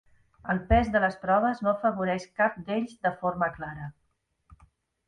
El 0.53 0.61
pes 0.71 0.87
de 0.95 1.01
les 1.03 1.17
proves 1.25 1.61
no 1.67 1.71
afavoreix 1.75 2.27
cap 2.43 2.59
d'ells 2.71 2.99
de 3.05 3.13
forma 3.23 3.53
clara. 3.61 3.91